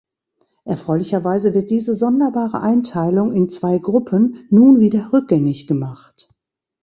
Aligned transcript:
Erfreulicherweise 0.65 1.53
wird 1.53 1.69
diese 1.69 1.93
sonderbare 1.93 2.61
Einteilung 2.61 3.33
in 3.33 3.49
zwei 3.49 3.77
Gruppen 3.77 4.47
nun 4.49 4.79
wieder 4.79 5.13
rückgängig 5.13 5.67
gemacht. 5.67 6.27